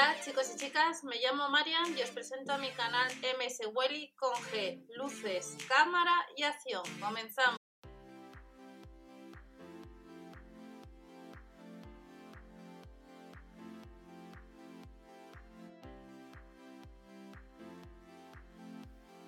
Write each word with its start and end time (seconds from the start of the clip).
Hola 0.00 0.16
chicos 0.24 0.50
y 0.54 0.58
chicas, 0.58 1.04
me 1.04 1.16
llamo 1.16 1.50
Marian 1.50 1.94
y 1.94 2.00
os 2.00 2.08
presento 2.08 2.54
a 2.54 2.56
mi 2.56 2.70
canal 2.70 3.06
MS 3.38 3.68
Welly 3.74 4.14
con 4.16 4.32
G, 4.32 4.82
luces, 4.96 5.58
cámara 5.68 6.14
y 6.38 6.42
acción. 6.42 6.82
Comenzamos. 6.98 7.58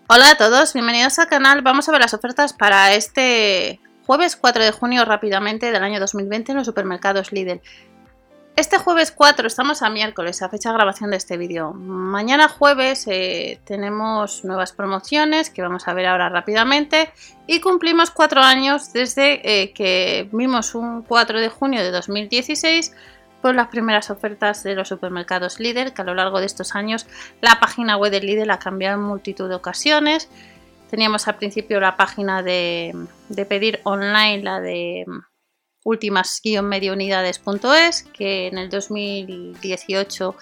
Hola 0.09 0.31
a 0.31 0.37
todos, 0.39 0.73
bienvenidos 0.73 1.19
al 1.19 1.27
canal. 1.27 1.61
Vamos 1.61 1.87
a 1.91 1.93
ver 1.93 2.01
las 2.01 2.15
ofertas 2.15 2.55
para 2.55 2.95
este 2.95 3.79
jueves 4.07 4.37
4 4.37 4.65
de 4.65 4.73
junio 4.73 5.05
rápidamente 5.05 5.71
del 5.71 5.83
año 5.83 6.01
2020 6.01 6.53
en 6.53 6.57
los 6.57 6.67
supermercados 6.67 7.31
Lidl. 7.31 7.61
Este 8.55 8.77
jueves 8.77 9.13
4 9.13 9.47
estamos 9.47 9.81
a 9.81 9.89
miércoles, 9.89 10.43
a 10.43 10.51
fecha 10.51 10.69
de 10.69 10.75
grabación 10.75 11.11
de 11.11 11.17
este 11.17 11.39
vídeo. 11.39 11.73
Mañana 11.73 12.49
jueves 12.49 13.07
eh, 13.07 13.59
tenemos 13.65 14.45
nuevas 14.45 14.73
promociones 14.73 15.49
que 15.49 15.63
vamos 15.63 15.89
a 15.89 15.95
ver 15.95 16.05
ahora 16.05 16.29
rápidamente 16.29 17.11
y 17.47 17.61
cumplimos 17.61 18.11
cuatro 18.11 18.43
años 18.43 18.93
desde 18.93 19.63
eh, 19.63 19.73
que 19.73 20.29
vimos 20.33 20.75
un 20.75 21.01
4 21.01 21.41
de 21.41 21.49
junio 21.49 21.83
de 21.83 21.91
2016 21.93 22.95
por 23.41 23.55
las 23.55 23.69
primeras 23.69 24.11
ofertas 24.11 24.63
de 24.63 24.75
los 24.75 24.89
supermercados 24.89 25.59
Lidl, 25.59 25.95
que 25.95 26.03
a 26.03 26.05
lo 26.05 26.15
largo 26.15 26.39
de 26.39 26.47
estos 26.47 26.75
años 26.75 27.07
la 27.41 27.59
página 27.59 27.97
web 27.97 28.13
de 28.13 28.21
Lidl 28.21 28.51
ha 28.51 28.59
cambiado 28.59 29.01
en 29.01 29.07
multitud 29.07 29.49
de 29.49 29.55
ocasiones. 29.55 30.29
Teníamos 30.91 31.27
al 31.27 31.37
principio 31.37 31.81
la 31.81 31.97
página 31.97 32.43
de, 32.43 32.95
de 33.31 33.47
pedir 33.47 33.81
online, 33.85 34.43
la 34.43 34.61
de 34.61 35.07
últimas-mediounidades.es, 35.85 38.05
que 38.13 38.49
en 38.49 38.59
el 38.59 38.69
2018, 38.71 40.35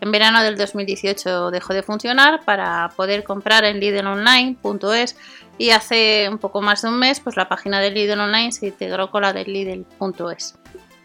en 0.00 0.12
verano 0.12 0.42
del 0.42 0.56
2018 0.56 1.50
dejó 1.50 1.74
de 1.74 1.82
funcionar 1.82 2.44
para 2.44 2.90
poder 2.96 3.24
comprar 3.24 3.64
en 3.64 3.80
lidlonline.es 3.80 5.16
y 5.58 5.70
hace 5.70 6.28
un 6.28 6.38
poco 6.38 6.60
más 6.60 6.82
de 6.82 6.88
un 6.88 6.98
mes 6.98 7.20
pues 7.20 7.36
la 7.36 7.48
página 7.48 7.80
de 7.80 7.90
Lidl 7.90 8.20
Online 8.20 8.52
se 8.52 8.66
integró 8.66 9.10
con 9.10 9.22
la 9.22 9.32
de 9.32 9.44
Lidl.es. 9.44 10.58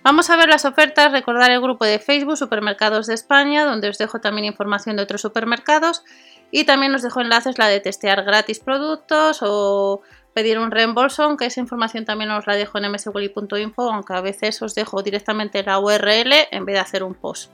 Vamos 0.04 0.30
a 0.30 0.38
ver 0.38 0.48
las 0.48 0.66
ofertas, 0.66 1.12
recordar 1.12 1.52
el 1.52 1.62
grupo 1.62 1.84
de 1.84 2.00
Facebook 2.00 2.38
Supermercados 2.38 3.08
de 3.08 3.14
España, 3.14 3.66
donde 3.66 3.90
os 3.90 3.98
dejo 3.98 4.20
también 4.20 4.46
información 4.46 4.96
de 4.96 5.04
otros 5.04 5.22
supermercados 5.22 6.04
y 6.50 6.64
también 6.64 6.96
os 6.96 7.02
dejo 7.02 7.20
enlaces 7.20 7.58
la 7.58 7.68
de 7.68 7.82
testear 7.82 8.24
gratis 8.24 8.60
productos 8.60 9.40
o 9.42 10.02
pedir 10.38 10.60
un 10.60 10.70
reembolso, 10.70 11.24
aunque 11.24 11.48
esa 11.48 11.62
información 11.62 12.06
también 12.06 12.30
os 12.30 12.46
la 12.46 12.56
dejo 12.56 12.78
en 12.78 12.92
mswilly.info, 12.92 13.92
aunque 13.92 14.14
a 14.14 14.22
veces 14.22 14.62
os 14.62 14.76
dejo 14.76 15.02
directamente 15.02 15.64
la 15.64 15.80
URL 15.80 16.32
en 16.52 16.64
vez 16.64 16.76
de 16.76 16.80
hacer 16.80 17.02
un 17.02 17.16
post, 17.16 17.52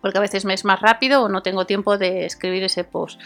porque 0.00 0.18
a 0.18 0.20
veces 0.20 0.44
me 0.44 0.54
es 0.54 0.64
más 0.64 0.80
rápido 0.80 1.24
o 1.24 1.28
no 1.28 1.42
tengo 1.42 1.66
tiempo 1.66 1.98
de 1.98 2.24
escribir 2.24 2.62
ese 2.62 2.84
post. 2.84 3.20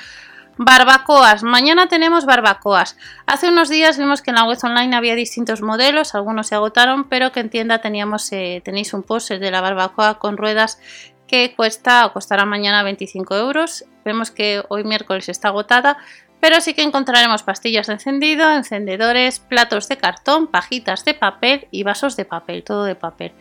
Barbacoas. 0.57 1.43
Mañana 1.43 1.89
tenemos 1.89 2.25
barbacoas. 2.25 2.97
Hace 3.27 3.51
unos 3.51 3.69
días 3.69 3.99
vimos 3.99 4.23
que 4.23 4.31
en 4.31 4.37
la 4.37 4.45
web 4.45 4.57
online 4.63 4.97
había 4.97 5.15
distintos 5.15 5.61
modelos, 5.61 6.15
algunos 6.15 6.47
se 6.47 6.55
agotaron, 6.55 7.07
pero 7.07 7.33
que 7.33 7.41
en 7.41 7.51
tienda 7.51 7.83
teníamos, 7.83 8.33
eh, 8.33 8.63
tenéis 8.65 8.95
un 8.95 9.03
post 9.03 9.31
de 9.31 9.51
la 9.51 9.61
barbacoa 9.61 10.19
con 10.19 10.39
ruedas 10.39 10.81
que 11.27 11.55
cuesta 11.55 12.07
o 12.07 12.15
costará 12.15 12.47
mañana 12.47 12.83
25 12.83 13.37
euros. 13.37 13.85
Vemos 14.07 14.31
que 14.31 14.65
hoy 14.71 14.85
miércoles 14.85 15.29
está 15.29 15.49
agotada, 15.49 15.99
pero 16.41 16.61
sí 16.61 16.75
que 16.75 16.83
encontraremos 16.83 17.43
pastillas 17.43 17.87
de 17.87 17.95
encendido, 17.95 18.51
encendedores, 18.53 19.39
platos 19.41 19.89
de 19.89 19.99
cartón, 19.99 20.47
pajitas 20.47 21.05
de 21.05 21.15
papel 21.15 21.69
y 21.71 21.83
vasos 21.83 22.17
de 22.17 22.25
papel, 22.25 22.65
todo 22.65 22.85
de 22.85 22.95
papel. 22.95 23.33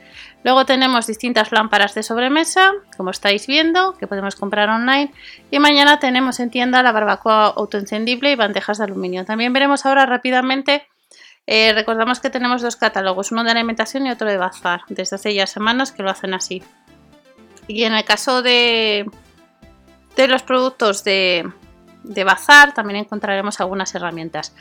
Luego 0.43 0.65
tenemos 0.65 1.07
distintas 1.07 1.51
lámparas 1.51 1.95
de 1.95 2.03
sobremesa, 2.03 2.73
como 2.97 3.11
estáis 3.11 3.47
viendo, 3.47 3.97
que 3.97 4.07
podemos 4.07 4.35
comprar 4.35 4.69
online. 4.69 5.13
Y 5.49 5.59
mañana 5.59 5.99
tenemos 5.99 6.39
en 6.39 6.49
tienda 6.49 6.83
la 6.83 6.91
barbacoa 6.91 7.47
autoencendible 7.47 8.31
y 8.31 8.35
bandejas 8.35 8.77
de 8.77 8.83
aluminio. 8.83 9.25
También 9.25 9.53
veremos 9.53 9.85
ahora 9.85 10.05
rápidamente, 10.05 10.87
eh, 11.51 11.73
recordamos 11.73 12.19
que 12.19 12.29
tenemos 12.29 12.61
dos 12.61 12.75
catálogos, 12.75 13.31
uno 13.31 13.43
de 13.43 13.51
alimentación 13.51 14.05
y 14.05 14.11
otro 14.11 14.29
de 14.29 14.37
bazar, 14.37 14.81
desde 14.87 15.15
hace 15.15 15.33
ya 15.33 15.47
semanas 15.47 15.91
que 15.91 16.03
lo 16.03 16.11
hacen 16.11 16.33
así. 16.33 16.61
Y 17.67 17.85
en 17.85 17.93
el 17.93 18.03
caso 18.03 18.41
de, 18.41 19.09
de 20.15 20.27
los 20.27 20.43
productos 20.43 21.03
de, 21.03 21.51
de 22.09 22.23
bazar 22.23 22.73
también 22.73 22.99
encontraremos 22.99 23.59
algunas 23.61 23.93
herramientas. 23.95 24.53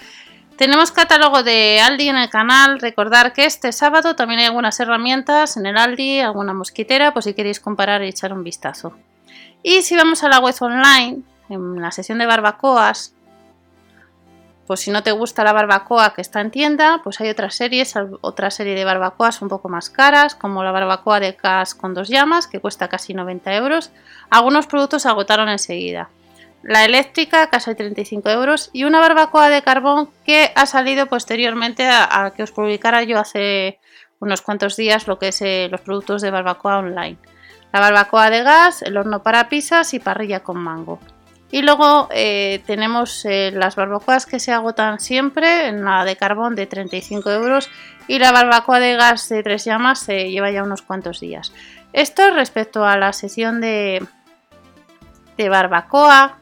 Tenemos 0.56 0.92
catálogo 0.92 1.42
de 1.42 1.80
Aldi 1.80 2.08
en 2.08 2.16
el 2.16 2.28
canal. 2.28 2.80
Recordar 2.80 3.32
que 3.32 3.44
este 3.44 3.72
sábado 3.72 4.16
también 4.16 4.40
hay 4.40 4.46
algunas 4.46 4.78
herramientas 4.80 5.56
en 5.56 5.66
el 5.66 5.78
Aldi, 5.78 6.20
alguna 6.20 6.52
mosquitera, 6.52 7.14
por 7.14 7.22
si 7.22 7.32
queréis 7.32 7.60
comparar 7.60 8.02
y 8.02 8.08
echar 8.08 8.32
un 8.32 8.44
vistazo. 8.44 8.92
Y 9.62 9.82
si 9.82 9.96
vamos 9.96 10.22
a 10.24 10.28
la 10.28 10.40
web 10.40 10.54
online, 10.60 11.22
en 11.48 11.80
la 11.80 11.90
sesión 11.90 12.18
de 12.18 12.26
barbacoas, 12.26 13.14
pues 14.66 14.80
si 14.80 14.90
no 14.90 15.02
te 15.02 15.12
gusta 15.12 15.44
la 15.44 15.54
barbacoa 15.54 16.12
que 16.12 16.20
está 16.20 16.42
en 16.42 16.50
tienda, 16.50 17.00
pues 17.02 17.20
hay 17.20 17.30
otras 17.30 17.54
series, 17.54 17.94
otra 18.20 18.50
serie 18.50 18.74
de 18.74 18.84
barbacoas 18.84 19.40
un 19.40 19.48
poco 19.48 19.70
más 19.70 19.88
caras, 19.88 20.34
como 20.34 20.62
la 20.62 20.72
barbacoa 20.72 21.20
de 21.20 21.34
cas 21.34 21.74
con 21.74 21.94
dos 21.94 22.08
llamas, 22.08 22.46
que 22.46 22.60
cuesta 22.60 22.88
casi 22.88 23.14
90 23.14 23.54
euros. 23.54 23.90
Algunos 24.28 24.66
productos 24.66 25.02
se 25.02 25.08
agotaron 25.08 25.48
enseguida 25.48 26.10
la 26.68 26.84
eléctrica 26.84 27.48
casi 27.48 27.74
35 27.74 28.28
euros 28.28 28.68
y 28.74 28.84
una 28.84 29.00
barbacoa 29.00 29.48
de 29.48 29.62
carbón 29.62 30.10
que 30.26 30.52
ha 30.54 30.66
salido 30.66 31.06
posteriormente 31.06 31.88
a, 31.88 32.34
que 32.36 32.42
os 32.42 32.52
publicara 32.52 33.02
yo 33.04 33.18
hace 33.18 33.78
unos 34.20 34.42
cuantos 34.42 34.76
días 34.76 35.06
lo 35.06 35.18
que 35.18 35.28
es 35.28 35.40
eh, 35.40 35.68
los 35.70 35.80
productos 35.80 36.20
de 36.20 36.30
barbacoa 36.30 36.80
online. 36.80 37.16
La 37.72 37.80
barbacoa 37.80 38.28
de 38.28 38.42
gas, 38.42 38.82
el 38.82 38.98
horno 38.98 39.22
para 39.22 39.48
pizzas 39.48 39.94
y 39.94 39.98
parrilla 39.98 40.40
con 40.40 40.58
mango. 40.58 40.98
Y 41.50 41.62
luego 41.62 42.08
eh, 42.12 42.62
tenemos 42.66 43.24
eh, 43.24 43.50
las 43.54 43.74
barbacoas 43.74 44.26
que 44.26 44.38
se 44.38 44.52
agotan 44.52 45.00
siempre, 45.00 45.68
en 45.68 45.86
la 45.86 46.04
de 46.04 46.16
carbón 46.16 46.54
de 46.54 46.66
35 46.66 47.30
euros 47.30 47.70
y 48.08 48.18
la 48.18 48.30
barbacoa 48.30 48.78
de 48.78 48.94
gas 48.94 49.30
de 49.30 49.42
tres 49.42 49.64
llamas 49.64 50.00
se 50.00 50.30
lleva 50.30 50.50
ya 50.50 50.64
unos 50.64 50.82
cuantos 50.82 51.20
días. 51.20 51.50
Esto 51.94 52.30
respecto 52.30 52.84
a 52.84 52.98
la 52.98 53.14
sesión 53.14 53.62
de, 53.62 54.06
de 55.38 55.48
barbacoa 55.48 56.37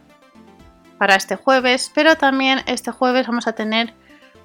para 0.98 1.14
este 1.14 1.36
jueves, 1.36 1.90
pero 1.94 2.16
también 2.16 2.60
este 2.66 2.90
jueves 2.90 3.26
vamos 3.26 3.46
a 3.46 3.52
tener 3.52 3.94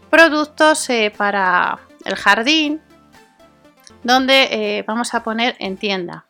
productos 0.10 0.90
eh, 0.90 1.14
para 1.16 1.80
el 2.06 2.16
jardín, 2.16 2.82
donde 4.04 4.44
eh, 4.52 4.84
vamos 4.88 5.14
a 5.14 5.24
poner 5.24 5.56
en 5.60 5.78
tienda. 5.78 6.26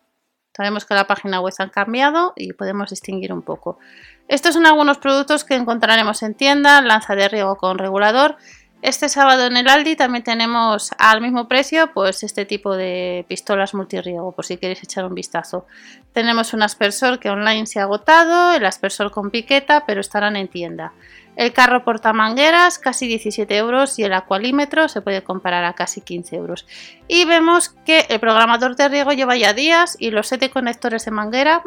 Sabemos 0.56 0.86
que 0.86 0.94
la 0.94 1.08
página 1.08 1.40
web 1.40 1.54
ha 1.60 1.70
cambiado 1.70 2.34
y 2.36 2.54
podemos 2.54 2.90
distinguir 2.90 3.32
un 3.32 3.42
poco. 3.42 3.80
Estos 4.28 4.54
son 4.54 4.66
algunos 4.66 4.98
productos 4.98 5.44
que 5.44 5.56
encontraremos 5.56 6.24
en 6.24 6.36
tienda, 6.36 6.82
lanza 6.82 7.16
de 7.16 7.30
riego 7.30 7.56
con 7.56 7.78
regulador, 7.78 8.38
este 8.82 9.10
sábado 9.10 9.46
en 9.46 9.58
el 9.58 9.68
Aldi 9.68 9.96
también 9.96 10.24
tenemos 10.24 10.92
al 10.98 11.22
mismo 11.22 11.48
precio 11.48 11.92
pues 11.94 12.24
este 12.24 12.46
tipo 12.46 12.76
de 12.76 13.26
pistolas 13.28 13.74
multirriego 13.74 14.32
por 14.32 14.46
si 14.46 14.58
queréis 14.58 14.84
echar 14.84 15.06
un 15.06 15.14
vistazo. 15.14 15.68
Tenemos 16.14 16.54
un 16.54 16.64
aspersor 16.64 17.20
que 17.20 17.30
online 17.30 17.68
se 17.68 17.80
ha 17.80 17.84
agotado, 17.84 18.54
el 18.54 18.66
aspersor 18.66 19.12
con 19.12 19.30
piqueta 19.30 19.86
pero 19.86 20.02
estarán 20.02 20.36
en 20.36 20.48
tienda. 20.48 20.94
El 21.36 21.54
carro 21.54 21.84
portamangueras 21.84 22.78
casi 22.80 23.08
17 23.08 23.56
euros 23.56 23.98
y 24.00 24.04
el 24.04 24.14
acualímetro 24.14 24.90
se 24.90 25.02
puede 25.02 25.24
comprar 25.24 25.64
a 25.64 25.74
casi 25.74 26.02
15 26.02 26.36
euros. 26.36 26.66
Y 27.08 27.26
vemos 27.26 27.70
que 27.86 28.06
el 28.10 28.20
programador 28.20 28.76
de 28.76 28.90
riego 28.90 29.14
lleva 29.14 29.38
ya 29.38 29.54
días 29.54 29.96
y 30.00 30.12
los 30.12 30.28
7 30.28 30.50
conectores 30.50 31.06
de 31.06 31.12
manguera, 31.12 31.64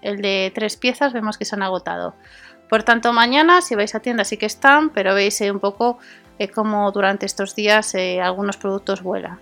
el 0.00 0.22
de 0.22 0.52
tres 0.54 0.76
piezas, 0.76 1.12
vemos 1.12 1.36
que 1.36 1.44
se 1.44 1.54
han 1.54 1.62
agotado. 1.62 2.14
Por 2.68 2.82
tanto, 2.82 3.12
mañana 3.12 3.60
si 3.60 3.74
vais 3.74 3.94
a 3.94 4.00
tienda 4.00 4.24
sí 4.24 4.36
que 4.36 4.46
están, 4.46 4.90
pero 4.90 5.14
veis 5.14 5.40
un 5.42 5.60
poco 5.60 5.98
como 6.52 6.90
durante 6.92 7.26
estos 7.26 7.54
días 7.54 7.94
eh, 7.94 8.20
algunos 8.20 8.56
productos 8.56 9.02
vuelan. 9.02 9.40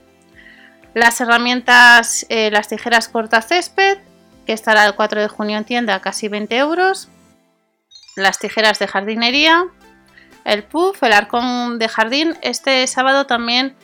Las 0.95 1.21
herramientas, 1.21 2.27
eh, 2.29 2.51
las 2.51 2.69
tijeras 2.69 3.09
corta 3.09 3.41
césped, 3.41 3.99
que 4.47 4.53
estará 4.53 4.85
el 4.85 4.95
4 4.95 5.23
de 5.23 5.29
junio 5.29 5.57
en 5.57 5.65
tienda 5.65 5.95
a 5.95 6.01
casi 6.01 6.29
20 6.29 6.57
euros. 6.57 7.09
Las 8.17 8.39
tijeras 8.39 8.79
de 8.79 8.87
jardinería, 8.87 9.65
el 10.45 10.65
puff, 10.65 11.03
el 11.03 11.15
arcón 11.15 11.79
de 11.79 11.89
jardín. 11.89 12.35
Este 12.43 12.87
sábado 12.87 13.27
también, 13.27 13.75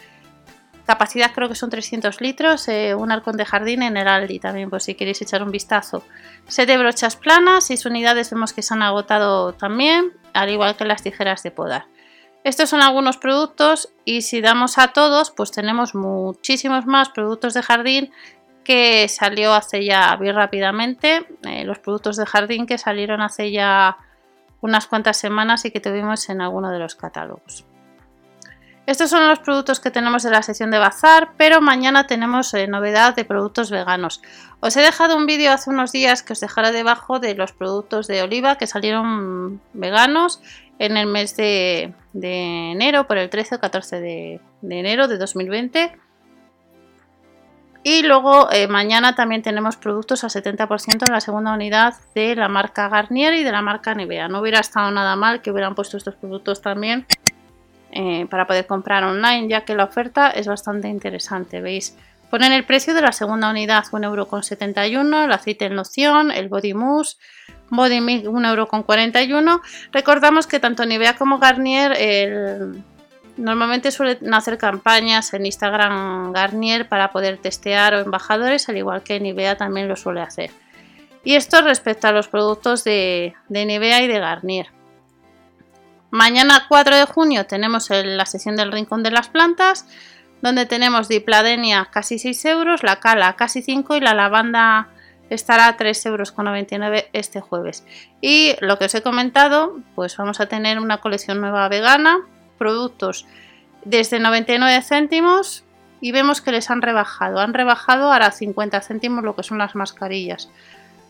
capacidad 0.87 1.33
creo 1.33 1.49
que 1.49 1.55
son 1.55 1.71
300 1.71 2.21
litros, 2.21 2.69
eh, 2.69 2.95
un 2.95 3.11
arcón 3.11 3.39
de 3.39 3.47
jardín 3.47 3.83
en 3.83 3.97
el 3.97 4.07
Aldi 4.07 4.39
también, 4.39 4.69
por 4.69 4.83
si 4.83 4.95
queréis 4.95 5.23
echar 5.23 5.43
un 5.43 5.51
vistazo. 5.51 6.05
Set 6.47 6.69
de 6.69 6.77
brochas 6.77 7.17
planas, 7.17 7.65
6 7.65 7.87
unidades 7.87 8.31
vemos 8.31 8.53
que 8.53 8.61
se 8.61 8.75
han 8.75 8.83
agotado 8.83 9.55
también, 9.55 10.13
al 10.35 10.51
igual 10.51 10.77
que 10.77 10.85
las 10.85 11.03
tijeras 11.03 11.43
de 11.43 11.53
podar. 11.53 11.87
Estos 12.49 12.71
son 12.71 12.81
algunos 12.81 13.19
productos 13.19 13.91
y 14.07 14.23
si 14.23 14.41
damos 14.41 14.79
a 14.79 14.89
todos, 14.95 15.31
pues 15.31 15.51
tenemos 15.51 15.95
muchísimos 15.95 16.87
más 16.87 17.11
productos 17.11 17.53
de 17.53 17.63
jardín 17.63 18.11
que 18.65 19.07
salió 19.09 19.53
hace 19.53 19.85
ya 19.85 20.17
bien 20.17 20.35
rápidamente. 20.35 21.27
Eh, 21.43 21.65
los 21.65 21.79
productos 21.79 22.17
de 22.17 22.25
jardín 22.25 22.65
que 22.65 22.79
salieron 22.79 23.21
hace 23.21 23.53
ya 23.53 23.99
unas 24.63 24.87
cuantas 24.87 25.19
semanas 25.19 25.67
y 25.67 25.71
que 25.71 25.81
tuvimos 25.81 26.27
en 26.31 26.41
alguno 26.41 26.71
de 26.71 26.79
los 26.79 26.95
catálogos. 26.95 27.67
Estos 28.89 29.11
son 29.11 29.29
los 29.29 29.41
productos 29.41 29.81
que 29.81 29.91
tenemos 29.91 30.25
en 30.25 30.33
la 30.33 30.43
sección 30.43 30.71
de 30.71 30.79
bazar, 30.79 31.33
pero 31.37 31.61
mañana 31.61 32.07
tenemos 32.07 32.55
eh, 32.55 32.67
novedad 32.67 33.15
de 33.15 33.27
productos 33.27 33.71
veganos. 33.71 34.23
Os 34.61 34.79
he 34.79 34.81
dejado 34.81 35.15
un 35.15 35.27
vídeo 35.27 35.53
hace 35.53 35.69
unos 35.69 35.93
días 35.93 36.23
que 36.23 36.33
os 36.33 36.41
dejaré 36.41 36.73
debajo 36.73 37.21
de 37.21 37.35
los 37.35 37.53
productos 37.53 38.07
de 38.07 38.23
oliva 38.23 38.57
que 38.57 38.67
salieron 38.67 39.61
veganos 39.75 40.41
en 40.79 40.97
el 40.97 41.07
mes 41.07 41.37
de, 41.37 41.93
enero, 42.15 43.07
por 43.07 43.19
el 43.19 43.29
13 43.29 43.57
o 43.57 43.61
14 43.61 44.01
de, 44.01 44.41
enero 44.63 45.07
de 45.07 45.19
2020. 45.19 45.93
Y 47.83 48.05
luego 48.05 48.51
eh, 48.51 48.69
mañana 48.69 49.15
también 49.15 49.43
tenemos 49.43 49.77
productos 49.77 50.25
al 50.25 50.31
70% 50.31 51.07
en 51.07 51.13
la 51.13 51.21
segunda 51.21 51.53
unidad 51.53 51.93
de 52.15 52.35
la 52.37 52.49
marca 52.49 52.89
Garnier 52.89 53.35
y 53.35 53.43
de 53.43 53.53
la 53.53 53.61
marca 53.61 53.93
Nivea. 53.93 54.29
No 54.29 54.41
hubiera 54.41 54.61
estado 54.61 54.91
nada 54.91 55.15
mal 55.15 55.43
que 55.43 55.51
hubieran 55.51 55.75
puesto 55.75 55.99
estos 55.99 56.15
productos 56.15 56.63
también 56.63 57.07
eh, 57.91 58.27
para 58.29 58.47
poder 58.47 58.67
comprar 58.67 59.03
online, 59.05 59.49
ya 59.49 59.65
que 59.65 59.75
la 59.75 59.85
oferta 59.85 60.31
es 60.31 60.47
bastante 60.47 60.89
interesante. 60.89 61.61
Veis, 61.61 61.97
ponen 62.31 62.53
el 62.53 62.65
precio 62.65 62.93
de 62.93 63.01
la 63.01 63.13
segunda 63.13 63.51
unidad 63.51 63.85
1,71€, 63.85 65.25
el 65.25 65.33
aceite 65.33 65.65
en 65.65 65.77
loción, 65.77 66.31
el 66.31 66.49
body 66.49 66.75
mousse, 66.75 67.17
body 67.71 68.01
mix 68.01 68.25
1,41€. 68.27 69.61
Recordamos 69.93 70.47
que 70.47 70.61
tanto 70.61 70.85
Nivea 70.85 71.17
como 71.17 71.39
Garnier 71.39 71.97
normalmente 73.39 73.91
suelen 73.91 74.35
hacer 74.35 74.59
campañas 74.59 75.33
en 75.33 75.47
Instagram 75.47 76.33
Garnier 76.33 76.89
para 76.89 77.11
poder 77.11 77.39
testear 77.39 77.95
o 77.95 78.01
embajadores, 78.01 78.69
al 78.69 78.77
igual 78.77 79.03
que 79.03 79.19
Nivea 79.19 79.57
también 79.57 79.89
lo 79.89 79.97
suele 79.97 80.21
hacer. 80.21 80.51
Y 81.25 81.37
esto 81.37 81.63
respecto 81.63 82.09
a 82.09 82.13
los 82.13 82.29
productos 82.29 82.85
de 82.85 83.35
Nivea 83.49 84.03
y 84.03 84.09
de 84.09 84.19
Garnier. 84.19 84.78
Mañana 86.11 86.65
4 86.69 86.97
de 86.97 87.05
junio 87.05 87.47
tenemos 87.47 87.89
la 87.91 88.27
sesión 88.27 88.57
del 88.57 88.73
Rincón 88.73 89.03
de 89.03 89.11
las 89.11 89.29
Plantas, 89.29 89.87
donde 90.41 90.67
tenemos 90.67 91.09
Dipladenia 91.09 91.89
casi 91.91 92.19
6 92.19 92.45
euros, 92.47 92.83
la 92.83 92.97
Cala 93.01 93.37
casi 93.37 93.61
5 93.63 93.97
y 93.97 94.01
la 94.01 94.15
Lavanda 94.15 94.89
estará 95.29 95.67
a 95.69 95.77
3,99 95.77 96.07
euros 96.07 97.05
este 97.13 97.41
jueves. 97.41 97.85
Y 98.21 98.55
lo 98.61 98.79
que 98.79 98.87
os 98.87 98.95
he 98.95 99.03
comentado, 99.03 99.79
pues 99.95 100.17
vamos 100.17 100.41
a 100.41 100.47
tener 100.47 100.79
una 100.79 100.99
colección 100.99 101.41
nueva 101.41 101.69
vegana, 101.69 102.19
productos 102.57 103.27
desde 103.85 104.19
99 104.19 104.83
céntimos 104.83 105.65
y 106.01 106.13
vemos 106.13 106.41
que 106.41 106.53
les 106.53 106.71
han 106.71 106.83
rebajado. 106.83 107.41
Han 107.41 107.55
rebajado 107.55 108.13
ahora 108.13 108.31
50 108.31 108.81
céntimos 108.81 109.25
lo 109.25 109.37
que 109.37 109.43
son 109.43 109.59
las 109.59 109.75
mascarillas. 109.75 110.49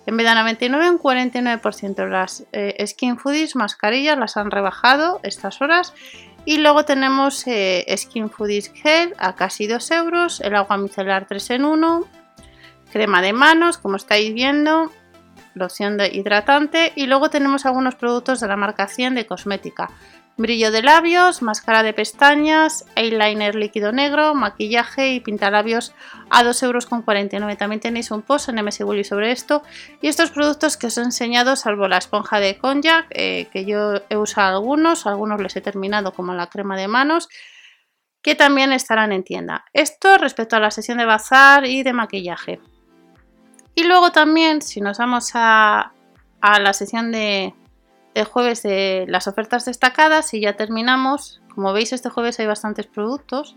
En 0.09 0.17
vez 0.17 0.27
de 0.27 0.35
99, 0.37 0.89
un 0.89 0.99
49%. 0.99 2.09
Las 2.09 2.47
eh, 2.53 2.83
Skin 2.87 3.19
Foodies 3.19 3.55
mascarillas 3.57 4.17
las 4.17 4.39
han 4.39 4.51
rebajado 4.51 5.21
estas 5.23 5.61
horas. 5.61 5.93
Y 6.47 6.57
luego 6.57 6.87
tenemos 6.87 7.47
eh, 7.47 7.85
Skin 7.95 8.31
Foodies 8.31 8.73
Gel 8.73 9.13
a 9.19 9.35
casi 9.35 9.67
2 9.67 9.91
euros. 9.91 10.41
El 10.41 10.55
agua 10.55 10.79
micelar 10.79 11.27
3 11.27 11.51
en 11.51 11.67
1. 11.67 12.09
Crema 12.91 13.21
de 13.21 13.35
manos, 13.35 13.77
como 13.77 13.97
estáis 13.97 14.33
viendo. 14.33 14.91
Loción 15.53 15.99
de 15.99 16.09
hidratante. 16.09 16.91
Y 16.97 17.05
luego 17.05 17.29
tenemos 17.29 17.67
algunos 17.67 17.95
productos 17.95 18.41
de 18.41 18.49
la 18.49 18.57
marca 18.57 18.89
100 18.89 19.15
de 19.15 19.27
cosmética 19.27 19.91
brillo 20.39 20.71
de 20.71 20.83
labios, 20.83 21.43
máscara 21.43 21.83
de 21.83 21.93
pestañas, 21.93 22.87
eyeliner 22.95 23.57
líquido 23.57 23.91
negro, 23.91 24.35
maquillaje 24.35 25.13
y 25.13 25.21
pintalabios 25.21 25.93
a 26.31 26.45
2,49 26.45 27.35
euros. 27.35 27.59
También 27.59 27.81
tenéis 27.81 28.13
un 28.13 28.23
post 28.23 28.49
en 28.49 28.65
MS 28.65 28.79
sobre 29.07 29.33
esto. 29.33 29.63
Y 30.01 30.07
estos 30.07 30.31
productos 30.31 30.77
que 30.77 30.87
os 30.87 30.97
he 30.97 31.03
enseñado, 31.03 31.57
salvo 31.57 31.89
la 31.89 31.99
esponja 31.99 32.39
de 32.39 32.57
cognac, 32.57 33.07
eh, 33.11 33.49
que 33.53 33.65
yo 33.65 34.01
he 34.09 34.17
usado 34.17 34.57
algunos, 34.57 35.07
algunos 35.07 35.41
les 35.41 35.57
he 35.57 35.61
terminado 35.61 36.13
como 36.13 36.33
la 36.33 36.47
crema 36.47 36.77
de 36.77 36.87
manos, 36.87 37.29
que 38.23 38.37
también 38.37 38.73
estarán 38.73 39.11
en 39.11 39.25
tienda. 39.25 39.65
Esto 39.73 40.19
respecto 40.19 40.55
a 40.55 40.61
la 40.61 40.71
sesión 40.71 40.99
de 40.99 41.05
bazar 41.05 41.67
y 41.67 41.83
de 41.83 41.93
maquillaje. 41.93 42.61
Y 43.75 43.85
luego 43.85 44.13
también, 44.13 44.63
si 44.63 44.81
nos 44.81 44.99
vamos 44.99 45.33
a, 45.35 45.93
a 46.41 46.61
la 46.61 46.73
sesión 46.73 47.11
de, 47.11 47.55
el 48.15 48.25
jueves 48.25 48.63
de 48.63 49.05
las 49.09 49.29
ofertas 49.29 49.65
destacadas 49.65 50.35
y 50.35 50.41
ya 50.41 50.55
terminamos. 50.55 51.41
Como 51.55 51.73
veis, 51.73 51.93
este 51.93 52.09
jueves 52.09 52.39
hay 52.41 52.47
bastantes 52.47 52.87
productos. 52.87 53.57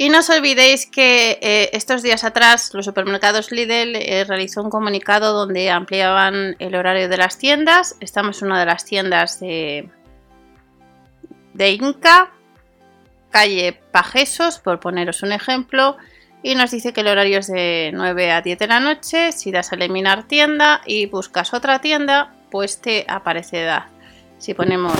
Y 0.00 0.10
no 0.10 0.20
os 0.20 0.30
olvidéis 0.30 0.86
que 0.86 1.40
eh, 1.42 1.70
estos 1.72 2.02
días 2.02 2.22
atrás 2.22 2.72
los 2.72 2.84
supermercados 2.84 3.50
Lidl 3.50 3.96
eh, 3.96 4.24
realizó 4.24 4.62
un 4.62 4.70
comunicado 4.70 5.32
donde 5.32 5.70
ampliaban 5.70 6.54
el 6.60 6.76
horario 6.76 7.08
de 7.08 7.16
las 7.16 7.36
tiendas. 7.36 7.96
Estamos 7.98 8.40
en 8.40 8.48
una 8.48 8.60
de 8.60 8.66
las 8.66 8.84
tiendas 8.84 9.40
de, 9.40 9.90
de 11.54 11.70
Inca, 11.72 12.30
calle 13.30 13.80
Pajesos, 13.90 14.60
por 14.60 14.78
poneros 14.78 15.24
un 15.24 15.32
ejemplo. 15.32 15.96
Y 16.44 16.54
nos 16.54 16.70
dice 16.70 16.92
que 16.92 17.00
el 17.00 17.08
horario 17.08 17.40
es 17.40 17.48
de 17.48 17.90
9 17.92 18.30
a 18.30 18.40
10 18.40 18.56
de 18.56 18.66
la 18.68 18.78
noche. 18.78 19.32
Si 19.32 19.50
das 19.50 19.72
a 19.72 19.74
eliminar 19.74 20.28
tienda 20.28 20.80
y 20.86 21.06
buscas 21.06 21.52
otra 21.52 21.80
tienda, 21.80 22.32
pues 22.50 22.80
te 22.80 23.04
aparecerá. 23.08 23.88
Si 24.38 24.54
ponemos, 24.54 24.96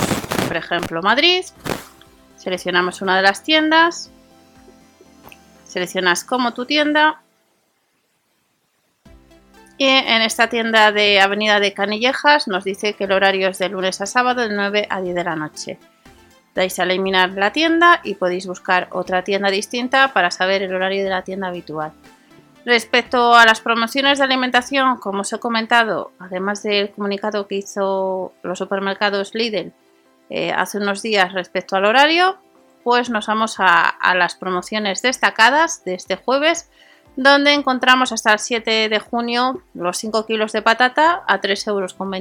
por 0.46 0.56
ejemplo, 0.56 1.02
Madrid, 1.02 1.44
seleccionamos 2.36 3.02
una 3.02 3.16
de 3.16 3.22
las 3.22 3.42
tiendas, 3.42 4.10
seleccionas 5.66 6.24
como 6.24 6.54
tu 6.54 6.66
tienda 6.66 7.22
y 9.80 9.86
en 9.86 10.22
esta 10.22 10.48
tienda 10.48 10.90
de 10.90 11.20
Avenida 11.20 11.60
de 11.60 11.72
Canillejas 11.72 12.48
nos 12.48 12.64
dice 12.64 12.94
que 12.94 13.04
el 13.04 13.12
horario 13.12 13.48
es 13.48 13.58
de 13.58 13.68
lunes 13.68 14.00
a 14.00 14.06
sábado 14.06 14.42
de 14.42 14.52
9 14.52 14.88
a 14.90 15.00
10 15.00 15.14
de 15.14 15.24
la 15.24 15.36
noche. 15.36 15.78
Dais 16.52 16.76
a 16.80 16.82
eliminar 16.82 17.30
la 17.30 17.52
tienda 17.52 18.00
y 18.02 18.16
podéis 18.16 18.48
buscar 18.48 18.88
otra 18.90 19.22
tienda 19.22 19.50
distinta 19.50 20.12
para 20.12 20.32
saber 20.32 20.64
el 20.64 20.74
horario 20.74 21.04
de 21.04 21.10
la 21.10 21.22
tienda 21.22 21.46
habitual. 21.46 21.92
Respecto 22.69 23.35
a 23.35 23.47
las 23.47 23.62
promociones 23.62 24.19
de 24.19 24.25
alimentación, 24.25 24.99
como 24.99 25.23
os 25.23 25.32
he 25.32 25.38
comentado, 25.38 26.12
además 26.19 26.62
del 26.62 26.91
comunicado 26.91 27.47
que 27.49 27.55
hizo 27.55 28.35
los 28.43 28.59
supermercados 28.59 29.35
Lidl 29.35 29.73
eh, 30.29 30.53
hace 30.53 30.76
unos 30.76 31.00
días 31.00 31.32
respecto 31.32 31.76
al 31.76 31.87
horario, 31.87 32.37
pues 32.85 33.09
nos 33.09 33.26
vamos 33.26 33.56
a 33.59 34.15
las 34.15 34.35
promociones 34.35 35.00
destacadas 35.00 35.82
de 35.87 35.94
este 35.94 36.17
jueves 36.17 36.69
donde 37.19 37.53
encontramos 37.53 38.12
hasta 38.12 38.32
el 38.32 38.38
7 38.38 38.88
de 38.88 38.99
junio 39.00 39.61
los 39.75 39.99
5 39.99 40.25
kilos 40.25 40.53
de 40.53 40.62
patata 40.62 41.25
a 41.26 41.41
3,29 41.41 41.69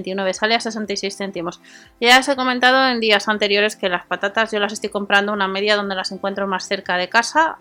euros, 0.10 0.38
sale 0.38 0.56
a 0.56 0.60
66 0.60 1.16
céntimos. 1.16 1.62
Ya 2.02 2.18
os 2.18 2.28
he 2.28 2.36
comentado 2.36 2.88
en 2.88 3.00
días 3.00 3.28
anteriores 3.28 3.76
que 3.76 3.90
las 3.90 4.08
patatas 4.08 4.52
yo 4.52 4.60
las 4.60 4.74
estoy 4.74 4.90
comprando 4.90 5.34
una 5.34 5.48
media 5.48 5.76
donde 5.76 5.94
las 5.94 6.12
encuentro 6.12 6.48
más 6.48 6.68
cerca 6.68 6.98
de 6.98 7.10
casa, 7.10 7.60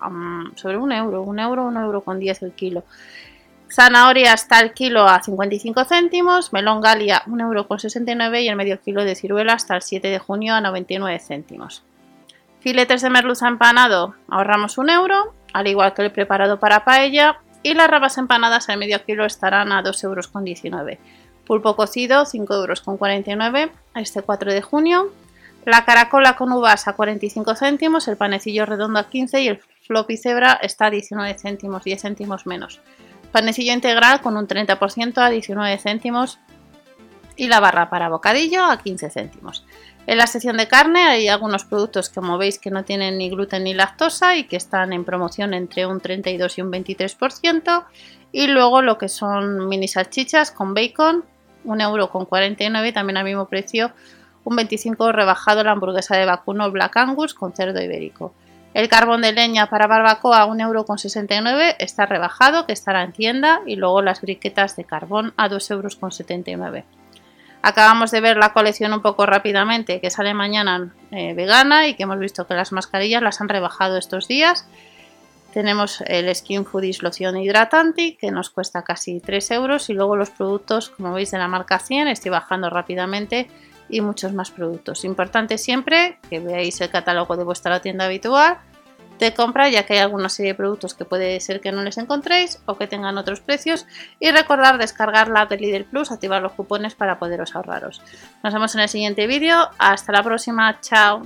sobre 0.55 0.79
un 0.79 0.93
euro, 0.93 1.21
un 1.21 1.39
euro, 1.39 1.67
un 1.67 1.77
euro 1.77 2.01
con 2.01 2.19
10 2.19 2.43
el 2.43 2.53
kilo. 2.53 2.85
Zanahoria 3.71 4.33
está 4.33 4.61
el 4.61 4.73
kilo 4.73 5.07
a 5.07 5.23
55 5.23 5.85
céntimos, 5.85 6.55
melón 6.55 6.81
galia 6.81 7.23
1,69 7.27 8.23
euro 8.23 8.39
y 8.39 8.49
el 8.49 8.57
medio 8.57 8.81
kilo 8.81 9.05
de 9.05 9.15
ciruela 9.15 9.53
hasta 9.53 9.77
el 9.77 9.83
7 9.83 10.09
de 10.09 10.19
junio 10.19 10.55
a 10.55 10.63
99 10.63 11.19
céntimos. 11.19 11.83
Filetes 12.61 13.03
de 13.03 13.11
merluza 13.11 13.47
empanado 13.47 14.15
ahorramos 14.29 14.79
un 14.79 14.89
euro 14.89 15.36
al 15.53 15.67
igual 15.67 15.95
que 15.95 16.03
el 16.03 16.13
preparado 16.13 16.59
para 16.59 16.85
paella, 16.85 17.39
y 17.63 17.75
las 17.75 17.89
rabas 17.89 18.17
empanadas 18.17 18.69
al 18.69 18.79
medio 18.79 19.05
kilo 19.05 19.25
estarán 19.25 19.73
a 19.73 19.83
2,19 19.83 20.05
euros. 20.05 20.99
Pulpo 21.47 21.77
cocido 21.77 22.25
5,49 22.25 23.61
euros 23.61 23.73
este 23.95 24.23
4 24.23 24.53
de 24.53 24.63
junio. 24.63 25.13
La 25.65 25.85
caracola 25.85 26.37
con 26.37 26.53
uvas 26.53 26.87
a 26.87 26.93
45 26.93 27.57
céntimos, 27.57 28.07
el 28.07 28.17
panecillo 28.17 28.67
redondo 28.67 29.01
a 29.01 29.09
15 29.09 29.41
y 29.41 29.49
el 29.49 29.61
floppy 29.83 30.17
cebra 30.17 30.53
está 30.63 30.87
a 30.87 30.91
19 30.91 31.35
céntimos, 31.35 31.83
10 31.83 32.03
céntimos 32.03 32.47
menos. 32.47 32.81
Panecillo 33.33 33.73
integral 33.73 34.21
con 34.21 34.37
un 34.37 34.47
30% 34.47 35.19
a 35.19 35.29
19 35.29 35.79
céntimos 35.79 36.39
y 37.37 37.49
la 37.49 37.59
barra 37.59 37.91
para 37.91 38.09
bocadillo 38.09 38.65
a 38.65 38.79
15 38.79 39.11
céntimos. 39.11 39.65
En 40.07 40.19
la 40.19 40.29
sección 40.29 40.57
de 40.57 40.69
carne 40.69 41.03
hay 41.03 41.27
algunos 41.27 41.65
productos 41.65 42.11
como 42.11 42.39
veis 42.39 42.61
que 42.61 42.71
no 42.71 42.85
tienen 42.85 43.19
ni 43.19 43.29
gluten 43.29 43.65
ni 43.65 43.75
lactosa 43.75 44.37
y 44.37 44.45
que 44.45 44.57
están 44.57 44.93
en 44.93 45.05
promoción 45.05 45.53
entre 45.53 45.85
un 45.85 46.01
32 46.01 46.59
y 46.59 46.63
un 46.63 46.71
23%. 46.71 47.85
Y 48.31 48.47
luego 48.47 48.83
lo 48.83 48.99
que 48.99 49.09
son 49.09 49.69
mini 49.69 49.89
salchichas 49.89 50.53
con 50.53 50.75
bacon, 50.75 51.25
1,49€ 51.65 52.95
también 52.95 53.17
al 53.17 53.25
mismo 53.25 53.47
precio, 53.47 53.91
un 54.45 54.55
25 54.55 55.11
rebajado 55.11 55.65
la 55.65 55.73
hamburguesa 55.73 56.17
de 56.17 56.25
vacuno 56.25 56.71
Black 56.71 56.97
Angus 56.99 57.35
con 57.35 57.53
cerdo 57.53 57.83
ibérico. 57.83 58.33
El 58.75 58.89
carbón 58.89 59.23
de 59.23 59.33
leña 59.33 59.69
para 59.69 59.89
barbacoa 59.89 60.47
1,69€ 60.47 61.77
está 61.81 62.07
rebajado, 62.07 62.67
que 62.67 62.75
estará 62.75 63.03
en 63.03 63.13
tienda, 63.13 63.63
y 63.67 63.75
luego 63.75 64.03
las 64.03 64.21
briquetas 64.21 64.77
de 64.77 64.85
carbón 64.85 65.33
a 65.37 65.49
2,79€. 65.49 66.85
Acabamos 67.67 68.13
de 68.13 68.21
ver 68.21 68.37
la 68.37 68.53
colección 68.53 68.93
un 68.93 69.03
poco 69.03 69.27
rápidamente 69.27 70.01
que 70.01 70.09
sale 70.09 70.35
mañana 70.35 70.95
eh, 71.11 71.35
vegana 71.35 71.89
y 71.89 71.95
que 71.95 72.05
hemos 72.05 72.21
visto 72.21 72.47
que 72.47 72.55
las 72.55 72.71
mascarillas 72.71 73.21
las 73.21 73.41
han 73.41 73.49
rebajado 73.49 73.97
estos 73.97 74.29
días. 74.29 74.69
Tenemos 75.53 76.01
el 76.07 76.33
Skin 76.33 76.65
Foodies 76.65 77.03
loción 77.03 77.37
hidratante 77.37 78.17
que 78.21 78.31
nos 78.31 78.51
cuesta 78.51 78.85
casi 78.85 79.19
3 79.19 79.51
euros 79.51 79.91
y 79.91 79.95
luego 79.95 80.15
los 80.15 80.31
productos 80.31 80.91
como 80.91 81.13
veis 81.13 81.33
de 81.33 81.39
la 81.39 81.49
marca 81.49 81.81
100 81.81 82.07
estoy 82.07 82.31
bajando 82.31 82.71
rápidamente 82.71 83.51
y 83.89 84.01
muchos 84.01 84.33
más 84.33 84.53
productos. 84.53 85.05
Importante 85.05 85.59
siempre 85.59 86.21
que 86.31 86.39
veáis 86.39 86.81
el 86.81 86.91
catálogo 86.91 87.37
de 87.37 87.43
vuestra 87.43 87.81
tienda 87.81 88.05
habitual 88.05 88.59
de 89.19 89.35
compra 89.35 89.69
ya 89.69 89.85
que 89.85 89.95
hay 89.95 89.99
alguna 90.01 90.29
serie 90.29 90.53
de 90.53 90.57
productos 90.57 90.95
que 90.95 91.05
puede 91.05 91.41
ser 91.41 91.61
que 91.61 91.73
no 91.73 91.83
les 91.83 91.99
encontréis 91.99 92.61
o 92.67 92.77
que 92.77 92.87
tengan 92.87 93.19
otros 93.19 93.41
precios 93.41 93.87
y 94.21 94.31
recordar 94.31 94.79
descargar 94.79 95.29
la 95.29 95.43
app 95.43 95.53
de 95.53 95.87
Plus, 95.91 96.11
activar 96.11 96.43
los 96.43 96.53
cupones 96.53 96.95
para 96.95 97.19
poderos 97.19 97.55
ahorraros. 97.55 98.03
Nos 98.43 98.53
vemos 98.53 98.75
en 98.75 98.81
el 98.83 98.89
siguiente 98.89 99.27
vídeo, 99.27 99.71
hasta 99.79 100.13
la 100.13 100.23
próxima, 100.23 100.81
chao. 100.81 101.23